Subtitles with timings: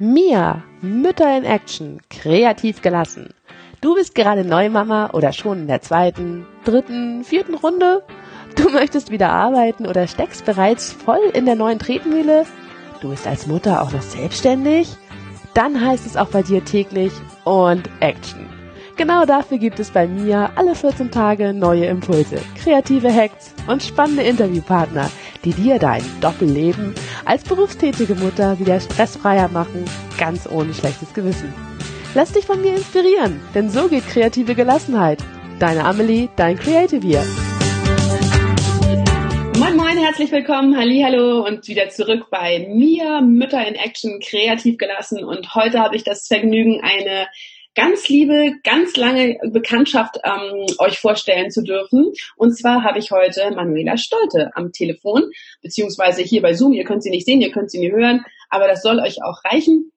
[0.00, 3.34] Mia, Mütter in Action, kreativ gelassen.
[3.80, 8.04] Du bist gerade Neumama oder schon in der zweiten, dritten, vierten Runde?
[8.54, 12.46] Du möchtest wieder arbeiten oder steckst bereits voll in der neuen Tretmühle?
[13.00, 14.88] Du bist als Mutter auch noch selbstständig?
[15.54, 17.12] Dann heißt es auch bei dir täglich
[17.42, 18.48] und Action.
[18.96, 24.22] Genau dafür gibt es bei mir alle 14 Tage neue Impulse, kreative Hacks und spannende
[24.22, 25.10] Interviewpartner,
[25.44, 26.94] die dir dein Doppelleben
[27.24, 29.84] als berufstätige Mutter wieder stressfreier machen,
[30.18, 31.52] ganz ohne schlechtes Gewissen.
[32.14, 35.18] Lass dich von mir inspirieren, denn so geht kreative Gelassenheit.
[35.58, 37.24] Deine Amelie, dein Creative Year.
[39.58, 45.24] Moin Moin, herzlich willkommen, Hallo und wieder zurück bei mir, Mütter in Action, kreativ gelassen.
[45.24, 47.26] Und heute habe ich das Vergnügen, eine
[47.78, 52.12] ganz liebe, ganz lange Bekanntschaft ähm, euch vorstellen zu dürfen.
[52.36, 55.30] Und zwar habe ich heute Manuela Stolte am Telefon,
[55.62, 56.72] beziehungsweise hier bei Zoom.
[56.72, 59.44] Ihr könnt sie nicht sehen, ihr könnt sie nicht hören, aber das soll euch auch
[59.44, 59.92] reichen.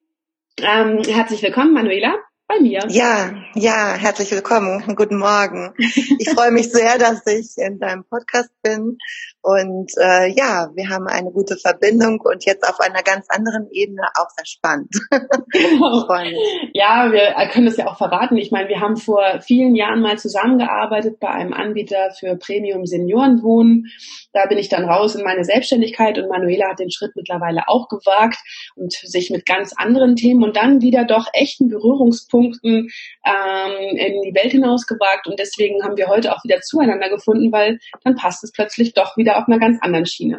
[0.58, 2.14] Ähm, herzlich willkommen, Manuela
[2.46, 2.82] bei mir.
[2.88, 4.94] Ja, ja, herzlich willkommen.
[4.94, 5.74] Guten Morgen.
[5.78, 8.98] Ich freue mich sehr, dass ich in deinem Podcast bin.
[9.42, 14.02] Und äh, ja, wir haben eine gute Verbindung und jetzt auf einer ganz anderen Ebene
[14.16, 14.88] auch sehr spannend.
[16.72, 18.36] Ja, wir können das ja auch verraten.
[18.36, 23.86] Ich meine, wir haben vor vielen Jahren mal zusammengearbeitet bei einem Anbieter für Premium Seniorenwohnen.
[24.32, 27.88] Da bin ich dann raus in meine Selbstständigkeit und Manuela hat den Schritt mittlerweile auch
[27.88, 28.38] gewagt
[28.76, 32.88] und sich mit ganz anderen Themen und dann wieder doch echten Berührungspunkten Punkten
[33.24, 37.78] ähm, in die Welt hinausgewagt und deswegen haben wir heute auch wieder zueinander gefunden, weil
[38.04, 40.38] dann passt es plötzlich doch wieder auf einer ganz anderen Schiene.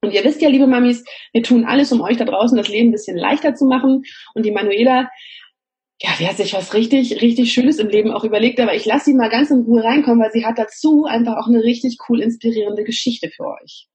[0.00, 2.88] Und ihr wisst ja, liebe Mamis, wir tun alles, um euch da draußen das Leben
[2.88, 4.04] ein bisschen leichter zu machen.
[4.34, 5.08] Und die Manuela,
[6.00, 9.06] ja, die hat sich was richtig, richtig Schönes im Leben auch überlegt, aber ich lasse
[9.06, 12.20] sie mal ganz in Ruhe reinkommen, weil sie hat dazu einfach auch eine richtig cool
[12.22, 13.88] inspirierende Geschichte für euch.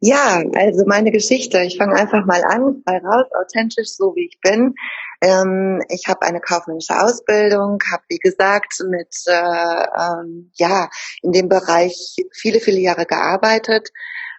[0.00, 1.62] Ja, also meine Geschichte.
[1.62, 4.74] Ich fange einfach mal an, frei raus, authentisch, so wie ich bin.
[5.20, 10.88] Ähm, ich habe eine kaufmännische Ausbildung, habe wie gesagt mit äh, ähm, ja
[11.22, 13.90] in dem Bereich viele viele Jahre gearbeitet,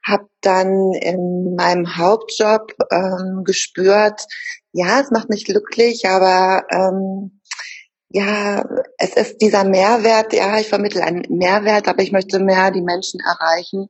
[0.06, 4.26] habe dann in meinem Hauptjob ähm, gespürt,
[4.72, 7.42] ja, es macht mich glücklich, aber ähm,
[8.10, 8.64] ja,
[8.98, 13.20] es ist dieser Mehrwert, ja, ich vermittle einen Mehrwert, aber ich möchte mehr die Menschen
[13.20, 13.90] erreichen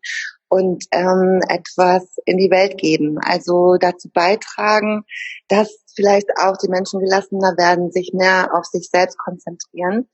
[0.49, 3.17] und ähm, etwas in die Welt geben.
[3.19, 5.03] Also dazu beitragen,
[5.47, 10.07] dass vielleicht auch die Menschen gelassener werden, sich mehr auf sich selbst konzentrieren.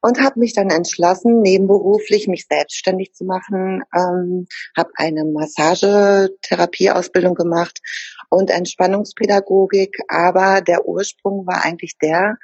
[0.00, 4.46] Und habe mich dann entschlossen, nebenberuflich mich selbstständig zu machen, ähm,
[4.76, 7.80] habe eine Massagetherapieausbildung gemacht
[8.28, 12.36] und Entspannungspädagogik, aber der Ursprung war eigentlich der,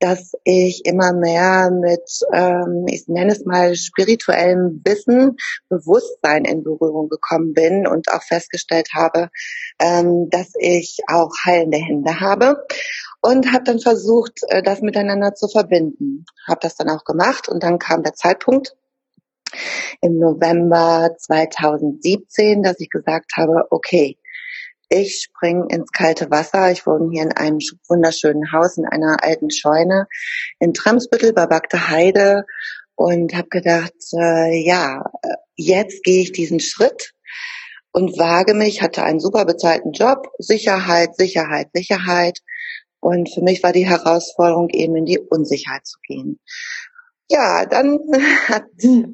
[0.00, 5.36] dass ich immer mehr mit, ähm, ich nenne es mal, spirituellem Wissen,
[5.68, 9.30] Bewusstsein in Berührung gekommen bin und auch festgestellt habe,
[9.80, 12.64] ähm, dass ich auch heilende Hände habe
[13.20, 16.24] und habe dann versucht, äh, das miteinander zu verbinden.
[16.46, 18.74] Habe das dann auch gemacht und dann kam der Zeitpunkt,
[20.00, 24.18] im November 2017, dass ich gesagt habe, okay,
[24.88, 26.70] ich spring ins kalte Wasser.
[26.70, 30.06] Ich wohne hier in einem wunderschönen Haus in einer alten Scheune
[30.58, 32.44] in Tramsbüttel bei Bagde Heide
[32.94, 35.04] und habe gedacht, äh, ja,
[35.56, 37.12] jetzt gehe ich diesen Schritt
[37.92, 42.40] und wage mich, hatte einen super bezahlten Job, Sicherheit, Sicherheit, Sicherheit.
[43.00, 46.40] Und für mich war die Herausforderung eben in die Unsicherheit zu gehen.
[47.30, 47.98] Ja, dann
[48.48, 48.64] hat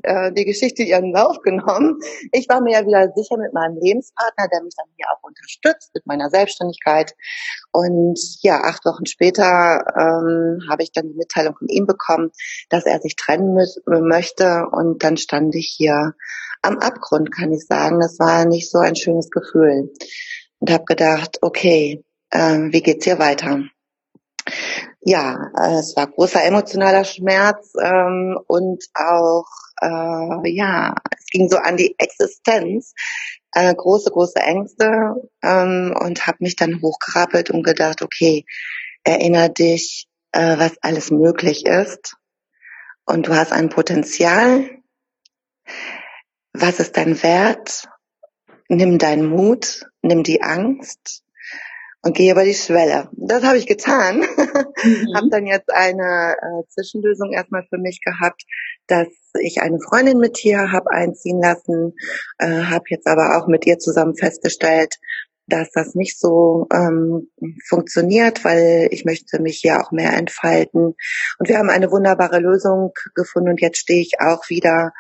[0.03, 1.99] äh, die Geschichte ihren Lauf genommen.
[2.31, 5.91] Ich war mir ja wieder sicher mit meinem Lebenspartner, der mich dann hier auch unterstützt
[5.95, 7.15] mit meiner Selbstständigkeit.
[7.73, 9.43] Und ja, acht Wochen später
[9.97, 12.31] ähm, habe ich dann die Mitteilung von ihm bekommen,
[12.69, 14.67] dass er sich trennen möchte.
[14.71, 16.15] Und dann stand ich hier
[16.63, 17.99] am Abgrund, kann ich sagen.
[17.99, 19.93] Das war nicht so ein schönes Gefühl.
[20.61, 23.65] Und habe gedacht, okay, äh, wie geht's hier weiter?
[25.05, 29.47] Ja, äh, es war großer emotionaler Schmerz ähm, und auch
[29.83, 32.95] äh, ja, es ging so an die Existenz,
[33.53, 38.47] äh, große große Ängste ähm, und habe mich dann hochgerappelt und gedacht, okay,
[39.03, 42.17] erinnere dich, äh, was alles möglich ist
[43.05, 44.71] und du hast ein Potenzial.
[46.55, 47.89] Was ist dein Wert?
[48.69, 51.24] Nimm deinen Mut, nimm die Angst
[52.05, 53.09] und gehe über die Schwelle.
[53.13, 54.19] Das habe ich getan.
[54.19, 54.27] Mhm.
[55.17, 58.43] habe dann jetzt eine äh, Zwischenlösung erstmal für mich gehabt,
[58.87, 59.09] dass
[59.41, 61.95] ich eine Freundin mit hier habe einziehen lassen,
[62.39, 64.99] äh, habe jetzt aber auch mit ihr zusammen festgestellt,
[65.47, 67.31] dass das nicht so ähm,
[67.69, 70.95] funktioniert, weil ich möchte mich hier auch mehr entfalten.
[71.39, 74.93] Und wir haben eine wunderbare Lösung gefunden und jetzt stehe ich auch wieder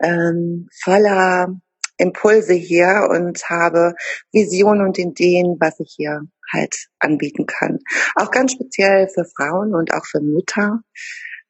[0.00, 1.60] ähm, voller
[1.98, 3.94] Impulse hier und habe
[4.32, 6.22] Visionen und Ideen, was ich hier
[6.52, 7.78] halt anbieten kann.
[8.14, 10.80] Auch ganz speziell für Frauen und auch für Mütter.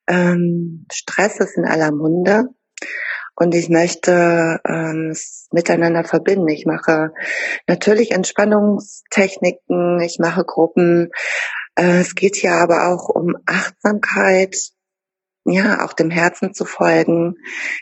[0.08, 2.48] Ähm, Stress ist in aller Munde.
[3.40, 6.48] Und ich möchte ähm, es miteinander verbinden.
[6.48, 7.12] Ich mache
[7.68, 11.10] natürlich Entspannungstechniken, ich mache Gruppen.
[11.76, 14.56] Äh, es geht hier aber auch um Achtsamkeit,
[15.50, 17.36] ja, auch dem Herzen zu folgen.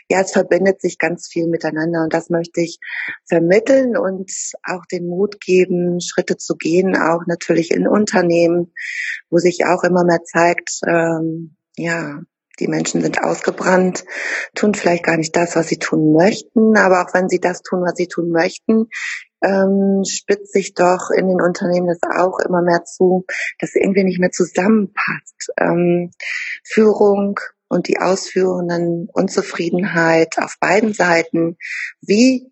[0.09, 2.79] Ja, es verbindet sich ganz viel miteinander und das möchte ich
[3.27, 4.31] vermitteln und
[4.63, 8.73] auch den Mut geben, Schritte zu gehen, auch natürlich in Unternehmen,
[9.29, 12.21] wo sich auch immer mehr zeigt, ähm, ja,
[12.59, 14.03] die Menschen sind ausgebrannt,
[14.55, 17.81] tun vielleicht gar nicht das, was sie tun möchten, aber auch wenn sie das tun,
[17.81, 18.87] was sie tun möchten,
[19.43, 23.25] ähm, spitzt sich doch in den Unternehmen das auch immer mehr zu,
[23.59, 25.51] dass irgendwie nicht mehr zusammenpasst.
[25.59, 26.11] Ähm,
[26.63, 31.57] Führung und die ausführenden Unzufriedenheit auf beiden Seiten.
[32.01, 32.51] Wie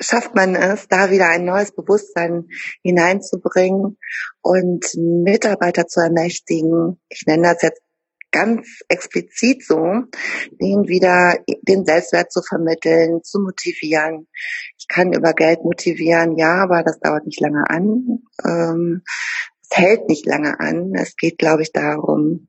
[0.00, 2.48] schafft man es, da wieder ein neues Bewusstsein
[2.82, 3.98] hineinzubringen
[4.40, 7.00] und Mitarbeiter zu ermächtigen?
[7.08, 7.82] Ich nenne das jetzt
[8.32, 9.82] ganz explizit so,
[10.60, 14.28] den wieder den Selbstwert zu vermitteln, zu motivieren.
[14.78, 18.22] Ich kann über Geld motivieren, ja, aber das dauert nicht lange an.
[18.44, 19.02] Ähm,
[19.62, 20.92] es hält nicht lange an.
[20.94, 22.48] Es geht, glaube ich, darum,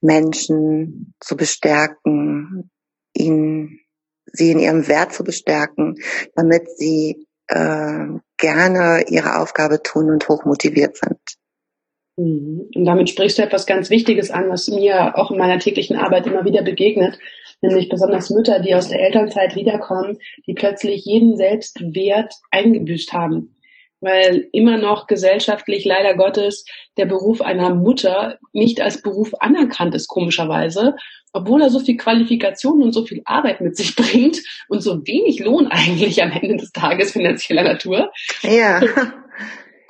[0.00, 2.70] Menschen zu bestärken,
[3.14, 3.80] ihnen,
[4.26, 5.96] sie in ihrem Wert zu bestärken,
[6.34, 8.06] damit sie äh,
[8.36, 11.18] gerne ihre Aufgabe tun und hochmotiviert sind.
[12.16, 12.70] Mhm.
[12.74, 16.26] Und damit sprichst du etwas ganz Wichtiges an, was mir auch in meiner täglichen Arbeit
[16.26, 17.18] immer wieder begegnet,
[17.60, 23.56] nämlich besonders Mütter, die aus der Elternzeit wiederkommen, die plötzlich jeden Selbstwert eingebüßt haben.
[24.00, 26.64] Weil immer noch gesellschaftlich leider Gottes
[26.96, 30.94] der Beruf einer Mutter nicht als Beruf anerkannt ist, komischerweise,
[31.32, 34.38] obwohl er so viel Qualifikation und so viel Arbeit mit sich bringt
[34.68, 38.10] und so wenig Lohn eigentlich am Ende des Tages finanzieller Natur.
[38.42, 38.80] Ja.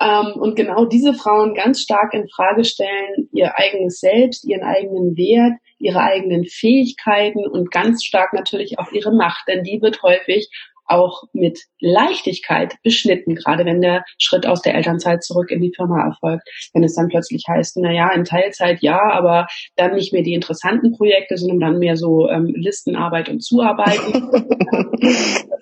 [0.01, 5.15] Ähm, und genau diese Frauen ganz stark in Frage stellen, ihr eigenes Selbst, ihren eigenen
[5.15, 10.49] Wert, ihre eigenen Fähigkeiten und ganz stark natürlich auch ihre Macht, denn die wird häufig
[10.85, 16.03] auch mit Leichtigkeit beschnitten, gerade wenn der Schritt aus der Elternzeit zurück in die Firma
[16.03, 16.47] erfolgt.
[16.73, 20.33] Wenn es dann plötzlich heißt, na ja, in Teilzeit ja, aber dann nicht mehr die
[20.33, 24.29] interessanten Projekte, sondern dann mehr so ähm, Listenarbeit und Zuarbeiten.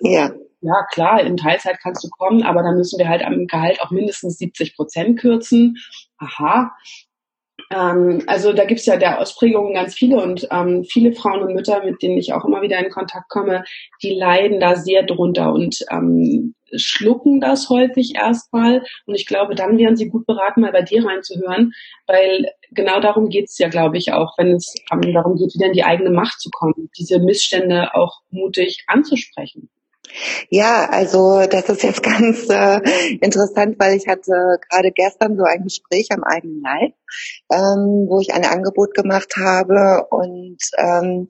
[0.00, 0.30] ja
[0.62, 3.90] ja klar, in Teilzeit kannst du kommen, aber dann müssen wir halt am Gehalt auch
[3.90, 5.78] mindestens 70 Prozent kürzen.
[6.18, 6.72] Aha.
[7.70, 11.84] Ähm, also da gibt's ja der Ausprägungen ganz viele und ähm, viele Frauen und Mütter,
[11.84, 13.64] mit denen ich auch immer wieder in Kontakt komme,
[14.02, 18.82] die leiden da sehr drunter und ähm, schlucken das häufig erstmal.
[19.06, 21.72] Und ich glaube, dann wären sie gut beraten, mal bei dir reinzuhören,
[22.06, 25.72] weil genau darum geht's ja, glaube ich, auch, wenn es ähm, darum geht, wieder in
[25.72, 29.70] die eigene Macht zu kommen, diese Missstände auch mutig anzusprechen.
[30.48, 32.80] Ja, also das ist jetzt ganz äh,
[33.20, 36.92] interessant, weil ich hatte gerade gestern so ein Gespräch am eigenen Leib,
[37.50, 41.28] ähm, wo ich ein Angebot gemacht habe und ähm,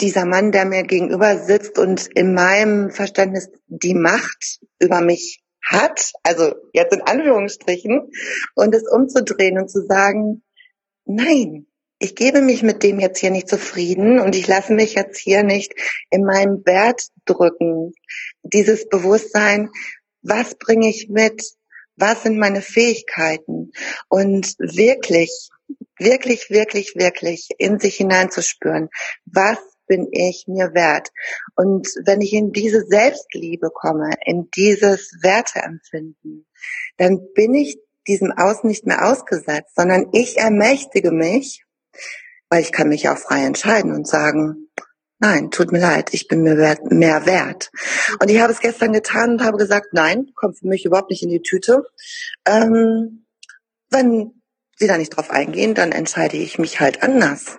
[0.00, 6.12] dieser Mann, der mir gegenüber sitzt und in meinem Verständnis die Macht über mich hat,
[6.24, 8.10] also jetzt in Anführungsstrichen,
[8.56, 10.42] und es umzudrehen und zu sagen,
[11.04, 11.66] nein,
[12.02, 15.44] ich gebe mich mit dem jetzt hier nicht zufrieden und ich lasse mich jetzt hier
[15.44, 15.72] nicht
[16.10, 17.92] in meinem Wert drücken.
[18.42, 19.70] Dieses Bewusstsein,
[20.20, 21.44] was bringe ich mit?
[21.94, 23.70] Was sind meine Fähigkeiten?
[24.08, 25.50] Und wirklich,
[25.96, 28.88] wirklich, wirklich, wirklich in sich hineinzuspüren,
[29.24, 31.10] was bin ich mir wert?
[31.54, 36.48] Und wenn ich in diese Selbstliebe komme, in dieses Werteempfinden,
[36.96, 37.78] dann bin ich
[38.08, 41.64] diesem Außen nicht mehr ausgesetzt, sondern ich ermächtige mich
[42.48, 44.68] weil ich kann mich auch frei entscheiden und sagen,
[45.18, 47.70] nein, tut mir leid, ich bin mir wert, mehr wert.
[48.20, 51.22] Und ich habe es gestern getan und habe gesagt, nein, kommt für mich überhaupt nicht
[51.22, 51.84] in die Tüte.
[52.46, 53.26] Ähm,
[53.88, 54.42] wenn
[54.76, 57.58] Sie da nicht drauf eingehen, dann entscheide ich mich halt anders.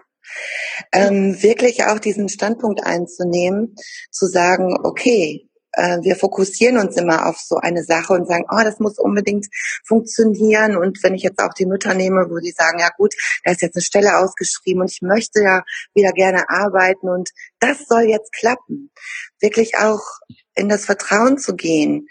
[0.92, 3.75] Ähm, wirklich auch diesen Standpunkt einzunehmen,
[4.12, 8.62] zu sagen, okay, äh, wir fokussieren uns immer auf so eine Sache und sagen, oh,
[8.63, 9.48] das muss unbedingt
[9.86, 10.77] funktionieren.
[10.77, 13.13] Und wenn ich jetzt auch die Mütter nehme, wo die sagen, ja gut,
[13.44, 15.63] da ist jetzt eine Stelle ausgeschrieben und ich möchte ja
[15.94, 18.92] wieder gerne arbeiten und das soll jetzt klappen.
[19.39, 20.03] Wirklich auch
[20.56, 22.08] in das Vertrauen zu gehen,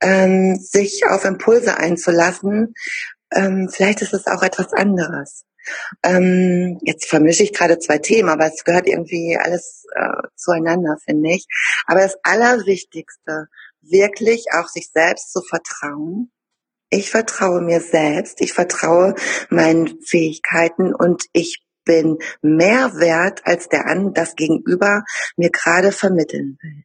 [0.00, 2.74] ähm, sich auf Impulse einzulassen.
[3.32, 5.44] Ähm, vielleicht ist es auch etwas anderes.
[6.02, 11.30] Ähm, jetzt vermische ich gerade zwei Themen, aber es gehört irgendwie alles äh, zueinander, finde
[11.30, 11.46] ich.
[11.86, 13.46] Aber das Allerwichtigste,
[13.82, 16.30] wirklich auch sich selbst zu vertrauen.
[16.90, 19.14] Ich vertraue mir selbst, ich vertraue
[19.48, 25.04] meinen Fähigkeiten und ich bin mehr wert, als der an das Gegenüber
[25.36, 26.84] mir gerade vermitteln will.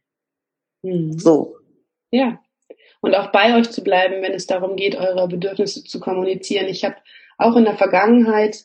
[0.92, 1.18] Mhm.
[1.18, 1.56] So.
[2.10, 2.40] Ja.
[3.00, 6.66] Und auch bei euch zu bleiben, wenn es darum geht, eure Bedürfnisse zu kommunizieren.
[6.66, 6.96] Ich habe
[7.38, 8.64] auch in der Vergangenheit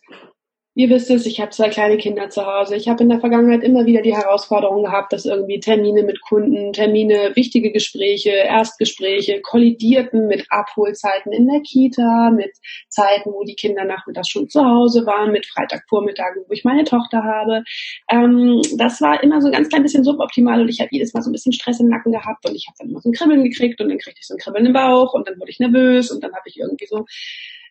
[0.74, 2.78] Ihr wisst es, ich habe zwei kleine Kinder zu Hause.
[2.78, 6.72] Ich habe in der Vergangenheit immer wieder die Herausforderung gehabt, dass irgendwie Termine mit Kunden,
[6.72, 12.52] Termine, wichtige Gespräche, Erstgespräche kollidierten mit Abholzeiten in der Kita, mit
[12.88, 17.22] Zeiten, wo die Kinder nachmittags schon zu Hause waren, mit Freitagvormittagen, wo ich meine Tochter
[17.22, 17.64] habe.
[18.10, 21.22] Ähm, das war immer so ein ganz klein bisschen suboptimal und ich habe jedes Mal
[21.22, 23.44] so ein bisschen Stress im Nacken gehabt und ich habe dann immer so ein Kribbeln
[23.44, 26.12] gekriegt und dann kriegte ich so ein Kribbeln im Bauch und dann wurde ich nervös
[26.12, 27.04] und dann habe ich irgendwie so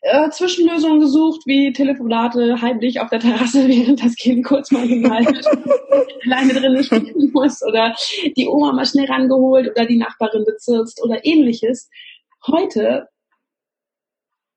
[0.03, 5.47] äh, Zwischenlösungen gesucht, wie Telefonate heimlich auf der Terrasse, während das Kind kurz mal gemalt
[6.25, 7.95] alleine drinnen spielen muss oder
[8.37, 11.91] die Oma mal schnell rangeholt oder die Nachbarin bezirzt oder ähnliches.
[12.47, 13.09] Heute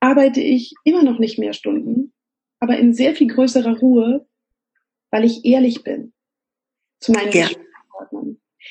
[0.00, 2.12] arbeite ich immer noch nicht mehr Stunden,
[2.60, 4.26] aber in sehr viel größerer Ruhe,
[5.10, 6.12] weil ich ehrlich bin
[7.00, 7.48] zu meinen ja.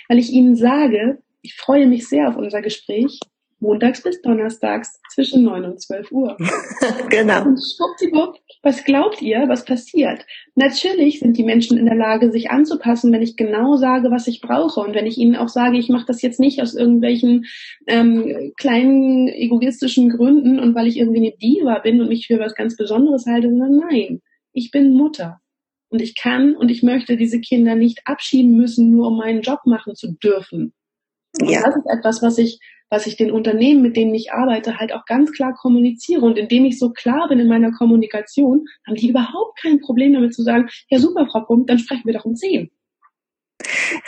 [0.10, 3.20] Weil ich ihnen sage, ich freue mich sehr auf unser Gespräch
[3.63, 6.38] montags bis donnerstags zwischen 9 und 12 Uhr.
[7.10, 7.46] genau.
[7.46, 10.25] Und schwuppdiwupp, was glaubt ihr, was passiert?
[10.55, 14.41] Natürlich sind die Menschen in der Lage, sich anzupassen, wenn ich genau sage, was ich
[14.41, 14.79] brauche.
[14.82, 17.46] Und wenn ich ihnen auch sage, ich mache das jetzt nicht aus irgendwelchen
[17.88, 22.55] ähm, kleinen egoistischen Gründen und weil ich irgendwie eine Diva bin und mich für was
[22.55, 25.39] ganz Besonderes halte, sondern nein, ich bin Mutter.
[25.89, 29.60] Und ich kann und ich möchte diese Kinder nicht abschieben müssen, nur um meinen Job
[29.65, 30.74] machen zu dürfen.
[31.39, 31.62] Und ja.
[31.63, 32.60] das ist etwas, was ich
[32.94, 36.22] was ich den Unternehmen, mit denen ich arbeite, halt auch ganz klar kommuniziere.
[36.22, 40.36] Und indem ich so klar bin in meiner Kommunikation, haben die überhaupt kein Problem damit
[40.36, 42.70] zu sagen, ja super, Frau Pump, dann sprechen wir doch um zehn.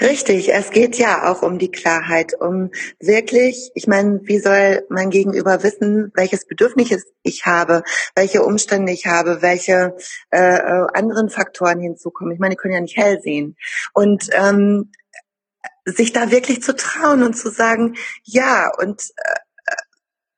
[0.01, 5.09] Richtig, es geht ja auch um die Klarheit, um wirklich, ich meine, wie soll mein
[5.09, 7.81] Gegenüber wissen, welches Bedürfnis ich habe,
[8.15, 9.95] welche Umstände ich habe, welche
[10.31, 12.33] äh, äh anderen Faktoren hinzukommen.
[12.33, 13.55] Ich meine, die können ja nicht hell sehen.
[13.93, 14.91] Und ähm,
[15.85, 19.35] sich da wirklich zu trauen und zu sagen, ja, und äh,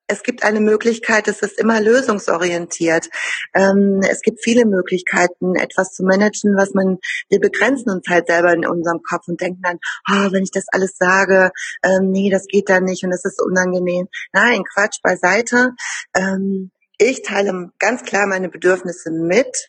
[0.07, 3.09] es gibt eine Möglichkeit, es ist immer lösungsorientiert.
[3.53, 6.97] Ähm, es gibt viele Möglichkeiten, etwas zu managen, was man,
[7.29, 10.65] wir begrenzen uns halt selber in unserem Kopf und denken dann, oh, wenn ich das
[10.71, 11.51] alles sage,
[11.83, 14.07] ähm, nee, das geht dann nicht und es ist unangenehm.
[14.31, 15.73] Nein, Quatsch beiseite.
[16.15, 19.67] Ähm, ich teile ganz klar meine Bedürfnisse mit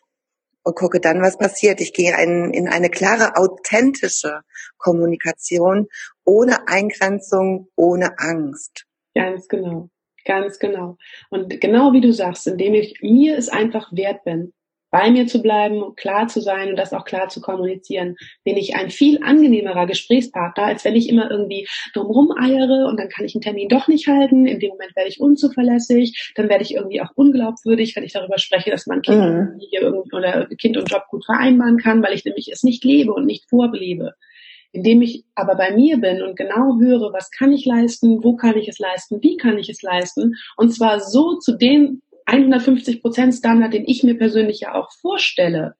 [0.63, 1.81] und gucke dann, was passiert.
[1.81, 4.41] Ich gehe ein, in eine klare, authentische
[4.77, 5.87] Kommunikation,
[6.25, 8.85] ohne Eingrenzung, ohne Angst.
[9.15, 9.89] Ganz genau,
[10.25, 10.97] ganz genau.
[11.29, 14.53] Und genau wie du sagst, indem ich mir es einfach wert bin,
[14.91, 18.75] bei mir zu bleiben, klar zu sein und das auch klar zu kommunizieren, bin ich
[18.75, 23.35] ein viel angenehmerer Gesprächspartner, als wenn ich immer irgendwie drumherum eiere und dann kann ich
[23.35, 24.45] einen Termin doch nicht halten.
[24.45, 28.37] In dem Moment werde ich unzuverlässig, dann werde ich irgendwie auch unglaubwürdig, wenn ich darüber
[28.37, 30.03] spreche, dass man Kind, mhm.
[30.11, 33.47] oder kind und Job gut vereinbaren kann, weil ich nämlich es nicht lebe und nicht
[33.49, 34.13] vorlebe.
[34.71, 38.55] Indem ich aber bei mir bin und genau höre, was kann ich leisten, wo kann
[38.55, 43.33] ich es leisten, wie kann ich es leisten, und zwar so zu den 150 Prozent
[43.33, 45.75] Standard, den ich mir persönlich ja auch vorstelle.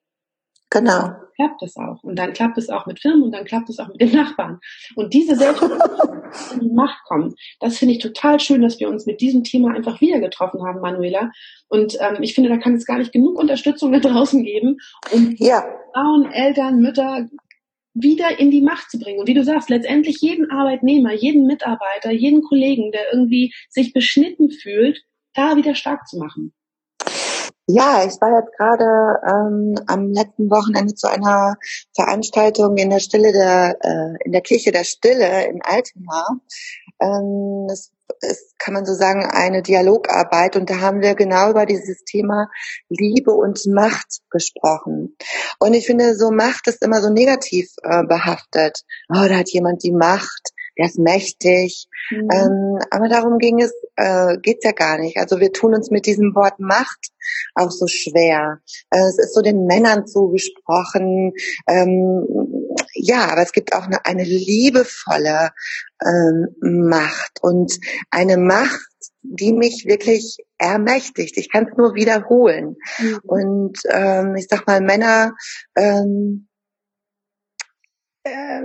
[0.72, 1.12] Genau.
[1.36, 2.04] Klappt es auch.
[2.04, 4.60] Und dann klappt es auch mit Firmen und dann klappt es auch mit den Nachbarn.
[4.96, 9.06] Und diese Selbstverständlichkeit in die Macht kommen, das finde ich total schön, dass wir uns
[9.08, 11.32] mit diesem Thema einfach wieder getroffen haben, Manuela.
[11.70, 14.78] Und ähm, ich finde, da kann es gar nicht genug Unterstützung da draußen geben,
[15.12, 15.64] um ja.
[15.94, 17.28] Frauen, Eltern, Mütter
[17.96, 19.20] wieder in die Macht zu bringen.
[19.20, 24.52] Und wie du sagst, letztendlich jeden Arbeitnehmer, jeden Mitarbeiter, jeden Kollegen, der irgendwie sich beschnitten
[24.52, 25.02] fühlt,
[25.40, 26.54] da wieder stark zu machen?
[27.72, 31.56] Ja, ich war jetzt gerade ähm, am letzten Wochenende zu einer
[31.96, 36.26] Veranstaltung in der Stille der äh, in der Kirche der Stille in Altena.
[37.00, 37.92] Ähm, das
[38.22, 42.50] ist, kann man so sagen, eine Dialogarbeit und da haben wir genau über dieses Thema
[42.90, 45.16] Liebe und Macht gesprochen.
[45.60, 48.84] Und ich finde, so Macht ist immer so negativ äh, behaftet.
[49.10, 51.88] Oh, da hat jemand die Macht der ist mächtig.
[52.10, 52.30] Mhm.
[52.32, 55.18] Ähm, aber darum ging es, äh, geht's ja gar nicht.
[55.18, 57.12] Also wir tun uns mit diesem Wort Macht
[57.54, 58.60] auch so schwer.
[58.90, 61.34] Äh, es ist so den Männern zugesprochen.
[61.68, 62.26] Ähm,
[62.94, 65.50] ja, aber es gibt auch eine, eine liebevolle
[66.02, 67.78] ähm, Macht und
[68.10, 68.88] eine Macht,
[69.22, 71.38] die mich wirklich ermächtigt.
[71.38, 72.78] Ich kann es nur wiederholen.
[73.00, 73.20] Mhm.
[73.24, 75.34] Und ähm, ich sag mal, Männer
[75.76, 76.49] ähm, äh,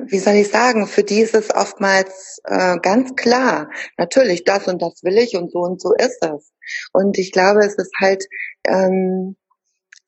[0.07, 4.83] wie soll ich sagen, für die ist es oftmals äh, ganz klar, natürlich, das und
[4.83, 6.53] das will ich und so und so ist es.
[6.93, 8.27] Und ich glaube, es ist halt
[8.67, 9.37] ähm,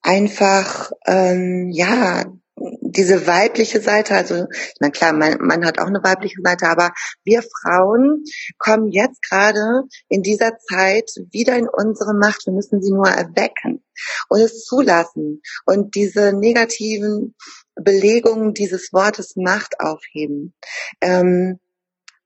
[0.03, 2.25] einfach, ähm, ja,
[2.57, 4.47] diese weibliche Seite, also
[4.81, 6.93] na klar, man, man hat auch eine weibliche Seite, aber
[7.25, 8.25] wir Frauen
[8.59, 12.47] kommen jetzt gerade in dieser Zeit wieder in unsere Macht.
[12.47, 13.85] Wir müssen sie nur erwecken
[14.29, 17.35] und es zulassen und diese negativen
[17.75, 20.55] Belegungen dieses Wortes Macht aufheben.
[21.03, 21.59] Ähm,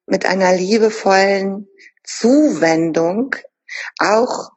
[0.07, 1.69] mit einer liebevollen
[2.05, 3.35] Zuwendung
[3.99, 4.51] auch,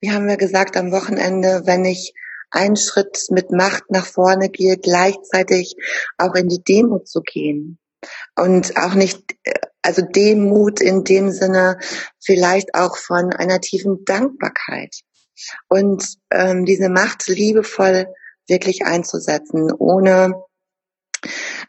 [0.00, 2.14] wie haben wir gesagt, am Wochenende, wenn ich
[2.50, 5.76] einen Schritt mit Macht nach vorne gehe, gleichzeitig
[6.18, 7.78] auch in die Demut zu gehen.
[8.36, 9.22] Und auch nicht,
[9.82, 11.78] also Demut in dem Sinne
[12.18, 14.94] vielleicht auch von einer tiefen Dankbarkeit.
[15.68, 18.06] Und ähm, diese Macht liebevoll
[18.46, 20.32] wirklich einzusetzen, ohne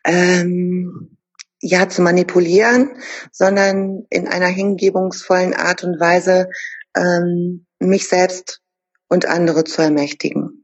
[0.04, 1.18] ähm,
[1.60, 2.98] ja zu manipulieren,
[3.32, 6.50] sondern in einer hingebungsvollen Art und Weise
[6.96, 8.62] ähm, mich selbst
[9.08, 10.61] und andere zu ermächtigen.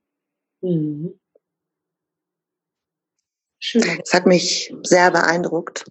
[0.61, 1.19] Mhm.
[3.59, 4.01] Schön.
[4.03, 5.85] Es hat mich sehr beeindruckt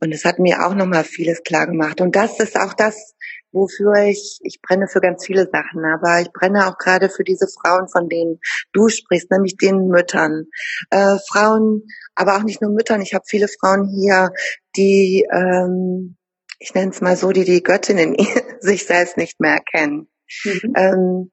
[0.00, 2.00] und es hat mir auch nochmal vieles klar gemacht.
[2.00, 3.14] Und das ist auch das,
[3.52, 7.48] wofür ich, ich brenne für ganz viele Sachen, aber ich brenne auch gerade für diese
[7.48, 8.40] Frauen, von denen
[8.72, 10.46] du sprichst, nämlich den Müttern.
[10.90, 11.82] Äh, Frauen,
[12.14, 13.02] aber auch nicht nur Müttern.
[13.02, 14.30] Ich habe viele Frauen hier,
[14.76, 16.16] die, ähm,
[16.58, 18.16] ich nenne es mal so, die die Göttin in
[18.60, 20.08] sich selbst nicht mehr erkennen.
[20.44, 20.72] Mhm.
[20.76, 21.32] Ähm,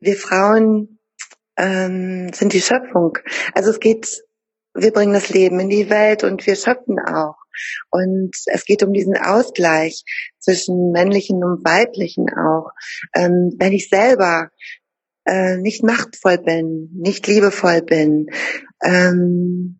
[0.00, 0.98] wir Frauen
[1.56, 3.18] ähm, sind die Schöpfung.
[3.54, 4.22] Also es geht,
[4.74, 7.36] wir bringen das Leben in die Welt und wir schöpfen auch.
[7.90, 10.04] Und es geht um diesen Ausgleich
[10.38, 12.70] zwischen männlichen und weiblichen auch.
[13.14, 14.48] Ähm, wenn ich selber
[15.24, 18.26] äh, nicht machtvoll bin, nicht liebevoll bin
[18.82, 19.78] ähm,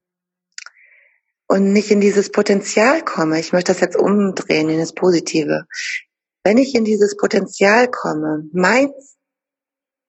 [1.49, 5.67] und nicht in dieses Potenzial komme, ich möchte das jetzt umdrehen in das Positive.
[6.45, 9.17] Wenn ich in dieses Potenzial komme, meins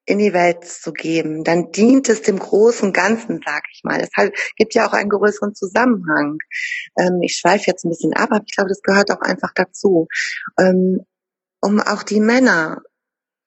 [0.06, 4.02] in die Welt zu geben, dann dient es dem großen Ganzen, sag ich mal.
[4.02, 4.10] Es
[4.58, 6.38] gibt ja auch einen größeren Zusammenhang.
[6.98, 10.08] Ähm, ich schweife jetzt ein bisschen ab, aber ich glaube, das gehört auch einfach dazu.
[10.60, 11.06] Ähm,
[11.62, 12.82] um auch die Männer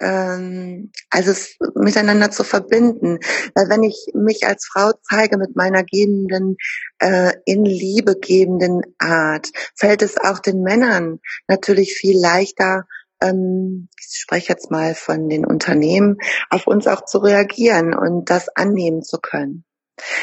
[0.00, 3.18] ähm, also es miteinander zu verbinden.
[3.54, 6.56] Weil wenn ich mich als Frau zeige mit meiner gebenden,
[6.98, 12.84] äh, in Liebe gebenden Art, fällt es auch den Männern natürlich viel leichter,
[13.20, 16.18] ähm, ich spreche jetzt mal von den Unternehmen,
[16.50, 19.64] auf uns auch zu reagieren und das annehmen zu können.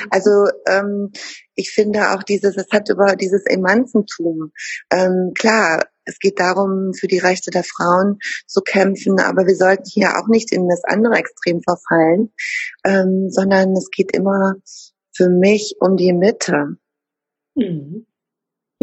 [0.10, 1.12] Also ähm,
[1.56, 4.51] ich finde auch dieses, es hat über dieses Emanzentum,
[4.91, 9.86] ähm, klar, es geht darum, für die Rechte der Frauen zu kämpfen, aber wir sollten
[9.86, 12.34] hier auch nicht in das andere Extrem verfallen,
[12.84, 14.56] ähm, sondern es geht immer
[15.15, 16.77] für mich um die Mitte.
[17.56, 18.06] Mhm.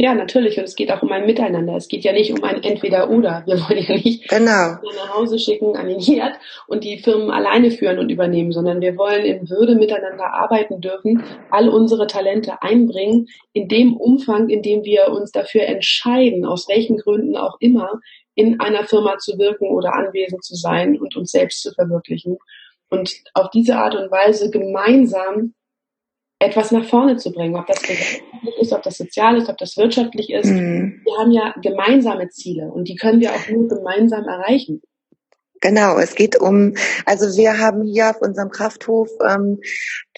[0.03, 0.57] Ja, natürlich.
[0.57, 1.77] Und es geht auch um ein Miteinander.
[1.77, 3.43] Es geht ja nicht um ein Entweder-Oder.
[3.45, 4.79] Wir wollen ja nicht genau.
[4.97, 6.37] nach Hause schicken an den Herd
[6.67, 11.23] und die Firmen alleine führen und übernehmen, sondern wir wollen in Würde miteinander arbeiten dürfen,
[11.51, 16.97] all unsere Talente einbringen, in dem Umfang, in dem wir uns dafür entscheiden, aus welchen
[16.97, 18.01] Gründen auch immer,
[18.35, 22.39] in einer Firma zu wirken oder anwesend zu sein und uns selbst zu verwirklichen.
[22.89, 25.53] Und auf diese Art und Weise gemeinsam
[26.41, 27.83] etwas nach vorne zu bringen, ob das
[28.61, 30.47] ist, ob das sozial ist, ob das wirtschaftlich ist.
[30.47, 31.03] Mhm.
[31.05, 34.83] Wir haben ja gemeinsame Ziele und die können wir auch nur gemeinsam erreichen.
[35.61, 36.75] Genau, es geht um,
[37.05, 39.61] also wir haben hier auf unserem Krafthof, ähm,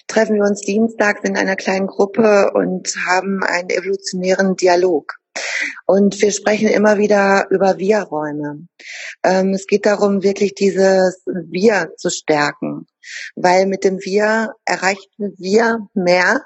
[0.07, 5.17] treffen wir uns dienstags in einer kleinen Gruppe und haben einen evolutionären Dialog.
[5.85, 8.67] Und wir sprechen immer wieder über Wir-Räume.
[9.23, 12.87] Ähm, es geht darum, wirklich dieses Wir zu stärken,
[13.35, 16.45] weil mit dem Wir erreichen wir mehr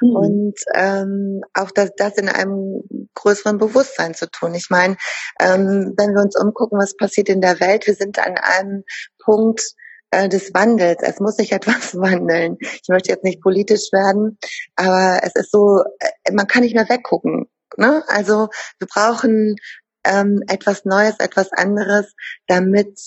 [0.00, 0.16] mhm.
[0.16, 2.82] und ähm, auch das, das in einem
[3.14, 4.54] größeren Bewusstsein zu tun.
[4.54, 4.96] Ich meine,
[5.40, 8.84] ähm, wenn wir uns umgucken, was passiert in der Welt, wir sind an einem
[9.22, 9.74] Punkt,
[10.14, 11.02] äh, des Wandels.
[11.02, 12.56] Es muss sich etwas wandeln.
[12.60, 14.38] Ich möchte jetzt nicht politisch werden,
[14.76, 17.46] aber es ist so, äh, man kann nicht mehr weggucken.
[17.76, 18.04] Ne?
[18.08, 18.48] Also
[18.78, 19.56] wir brauchen
[20.04, 22.14] ähm, etwas Neues, etwas anderes,
[22.46, 22.98] damit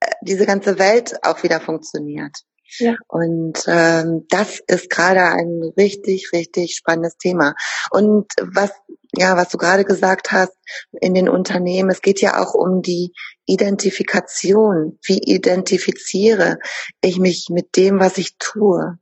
[0.00, 2.36] äh, diese ganze Welt auch wieder funktioniert.
[2.78, 2.96] Ja.
[3.06, 7.54] Und ähm, das ist gerade ein richtig, richtig spannendes Thema.
[7.90, 8.72] Und was,
[9.16, 10.52] ja, was du gerade gesagt hast
[11.00, 13.12] in den Unternehmen, es geht ja auch um die
[13.46, 14.98] Identifikation.
[15.04, 16.58] Wie identifiziere
[17.00, 18.98] ich mich mit dem, was ich tue?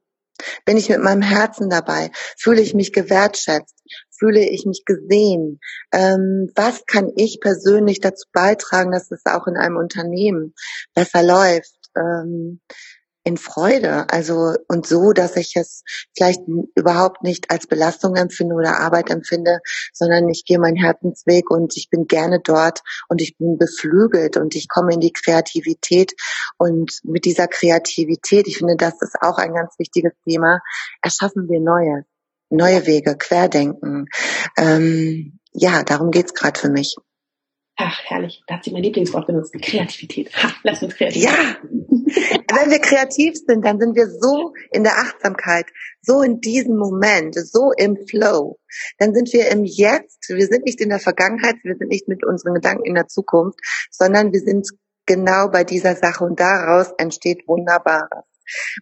[0.64, 2.11] Bin ich mit meinem Herzen dabei?
[2.37, 3.76] Fühle ich mich gewertschätzt?
[4.22, 5.58] Fühle ich mich gesehen?
[5.92, 10.54] Ähm, was kann ich persönlich dazu beitragen, dass es auch in einem Unternehmen
[10.94, 11.74] besser läuft?
[11.96, 12.61] Ähm,
[13.24, 15.82] in Freude, also und so, dass ich es
[16.16, 16.40] vielleicht
[16.74, 19.58] überhaupt nicht als Belastung empfinde oder Arbeit empfinde,
[19.92, 24.56] sondern ich gehe meinen Herzensweg und ich bin gerne dort und ich bin beflügelt und
[24.56, 26.14] ich komme in die Kreativität
[26.58, 30.61] und mit dieser Kreativität, ich finde, das ist auch ein ganz wichtiges Thema,
[31.00, 32.04] erschaffen wir neue,
[32.53, 34.07] neue Wege, Querdenken.
[34.57, 36.97] Ähm, ja, darum geht's gerade für mich.
[37.77, 38.43] Ach, herrlich.
[38.47, 39.55] Da hat sie mein Lieblingswort benutzt.
[39.61, 40.31] Kreativität.
[40.43, 41.33] Ha, lass uns kreativ Ja.
[41.62, 45.67] Wenn wir kreativ sind, dann sind wir so in der Achtsamkeit,
[46.03, 48.59] so in diesem Moment, so im Flow.
[48.99, 50.29] Dann sind wir im Jetzt.
[50.29, 53.59] Wir sind nicht in der Vergangenheit, wir sind nicht mit unseren Gedanken in der Zukunft,
[53.91, 54.69] sondern wir sind
[55.07, 58.32] genau bei dieser Sache und daraus entsteht Wunderbares.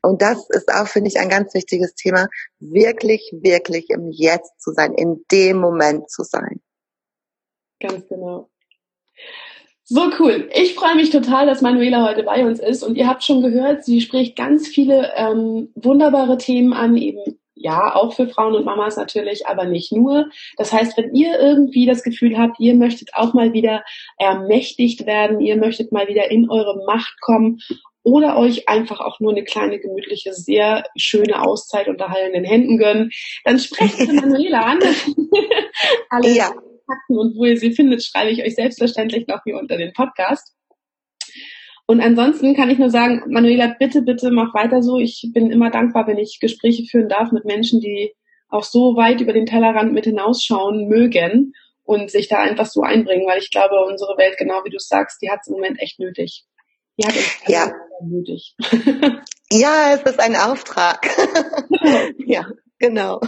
[0.03, 2.27] Und das ist auch, finde ich, ein ganz wichtiges Thema,
[2.59, 6.61] wirklich, wirklich im Jetzt zu sein, in dem Moment zu sein.
[7.81, 8.51] Ganz genau.
[9.85, 10.49] So cool.
[10.55, 12.85] Ich freue mich total, dass Manuela heute bei uns ist.
[12.85, 17.95] Und ihr habt schon gehört, sie spricht ganz viele ähm, wunderbare Themen an, eben ja,
[17.95, 20.31] auch für Frauen und Mamas natürlich, aber nicht nur.
[20.57, 23.85] Das heißt, wenn ihr irgendwie das Gefühl habt, ihr möchtet auch mal wieder
[24.17, 27.61] ermächtigt werden, ihr möchtet mal wieder in eure Macht kommen
[28.03, 33.11] oder euch einfach auch nur eine kleine, gemütliche, sehr schöne Auszeit unter heilenden Händen gönnen,
[33.45, 34.79] dann sprecht mit Manuela an.
[36.11, 36.47] Alle ja.
[36.47, 40.55] Fakten und wo ihr sie findet, schreibe ich euch selbstverständlich noch hier unter den Podcast.
[41.87, 44.99] Und ansonsten kann ich nur sagen, Manuela, bitte, bitte mach weiter so.
[44.99, 48.13] Ich bin immer dankbar, wenn ich Gespräche führen darf mit Menschen, die
[48.49, 53.27] auch so weit über den Tellerrand mit hinausschauen mögen und sich da einfach so einbringen,
[53.27, 55.99] weil ich glaube, unsere Welt, genau wie du sagst, die hat es im Moment echt
[55.99, 56.45] nötig.
[57.01, 57.73] Die hat es ja.
[58.03, 58.55] nötig.
[59.51, 61.09] ja, es ist ein Auftrag.
[62.27, 62.47] ja,
[62.79, 63.21] genau.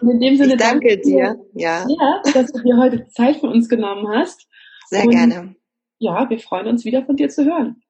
[0.00, 1.86] Und in dem Sinne ich danke dir, ja.
[1.86, 4.48] ja, dass du dir heute Zeit für uns genommen hast.
[4.90, 5.56] Sehr und gerne
[6.04, 7.82] ja, wir freuen uns wieder von dir zu hören.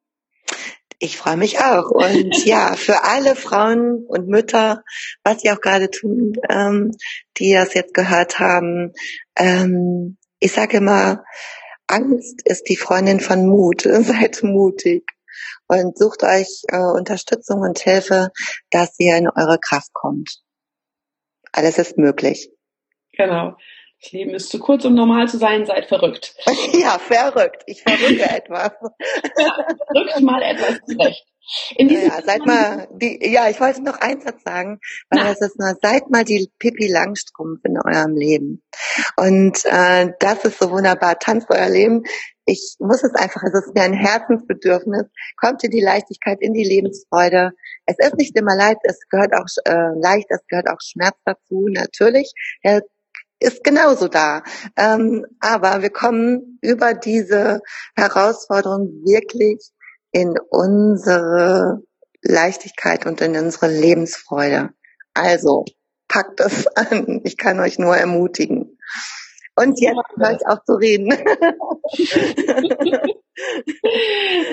[0.98, 1.90] Ich freue mich auch.
[1.90, 4.84] Und ja, für alle Frauen und Mütter,
[5.24, 6.92] was sie auch gerade tun, ähm,
[7.36, 8.92] die das jetzt gehört haben,
[9.36, 11.24] ähm, ich sage immer,
[11.86, 13.82] Angst ist die Freundin von Mut.
[13.82, 15.04] Seid mutig
[15.66, 18.30] und sucht euch äh, Unterstützung und Hilfe,
[18.70, 20.40] dass ihr in eure Kraft kommt.
[21.52, 22.50] Alles ist möglich.
[23.12, 23.56] Genau.
[24.00, 26.34] Das Leben ist zu kurz, um normal zu sein, seid verrückt.
[26.72, 27.62] Ja, verrückt.
[27.66, 28.72] Ich verrücke etwas.
[29.38, 31.24] Ja, rückt mal etwas zurecht.
[31.76, 34.80] In diesem ja, seid mal die, ja, ich wollte noch eins sagen,
[35.10, 35.28] weil Na.
[35.28, 38.62] das ist nur, seid mal die Pippi Langstrumpf in eurem Leben.
[39.16, 41.18] Und äh, das ist so wunderbar.
[41.18, 42.04] Tanzt euer Leben.
[42.46, 45.04] Ich muss es einfach, es ist mir ein Herzensbedürfnis.
[45.36, 47.52] Kommt in die Leichtigkeit, in die Lebensfreude.
[47.86, 51.66] Es ist nicht immer leid, es gehört auch äh, leicht, es gehört auch Schmerz dazu,
[51.70, 52.32] natürlich.
[52.64, 52.82] Der
[53.38, 54.42] ist genauso da.
[54.76, 57.60] Ähm, aber wir kommen über diese
[57.96, 59.70] Herausforderung wirklich
[60.14, 61.82] in unsere
[62.22, 64.70] Leichtigkeit und in unsere Lebensfreude.
[65.12, 65.64] Also
[66.08, 67.20] packt es an.
[67.24, 68.78] Ich kann euch nur ermutigen.
[69.56, 71.12] Und jetzt höre ich auch zu reden.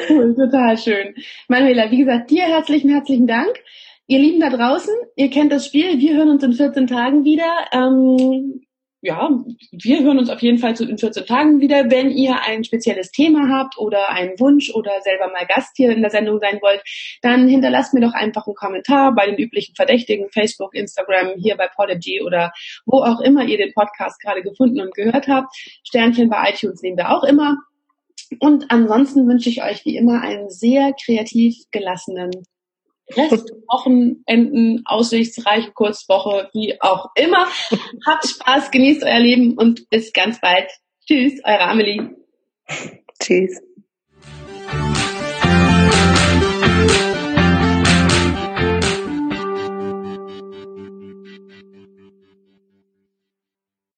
[0.09, 1.15] cool, total schön.
[1.47, 3.51] Manuela, wie gesagt, dir herzlichen, herzlichen Dank.
[4.07, 5.99] Ihr Lieben da draußen, ihr kennt das Spiel.
[5.99, 7.51] Wir hören uns in 14 Tagen wieder.
[7.71, 8.61] Ähm,
[9.01, 9.31] ja,
[9.71, 11.89] wir hören uns auf jeden Fall zu in 14 Tagen wieder.
[11.89, 16.01] Wenn ihr ein spezielles Thema habt oder einen Wunsch oder selber mal Gast hier in
[16.01, 16.83] der Sendung sein wollt,
[17.23, 21.67] dann hinterlasst mir doch einfach einen Kommentar bei den üblichen Verdächtigen, Facebook, Instagram, hier bei
[21.67, 22.51] Podigy oder
[22.85, 25.55] wo auch immer ihr den Podcast gerade gefunden und gehört habt.
[25.83, 27.57] Sternchen bei iTunes nehmen wir auch immer.
[28.39, 32.31] Und ansonsten wünsche ich euch wie immer einen sehr kreativ gelassenen
[33.15, 37.47] Rest, Wochenenden, aussichtsreiche Kurzwoche, wie auch immer.
[38.05, 40.69] Habt Spaß, genießt euer Leben und bis ganz bald.
[41.07, 42.09] Tschüss, eure Amelie.
[43.21, 43.61] Tschüss.